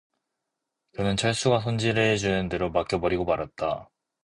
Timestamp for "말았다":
3.23-3.91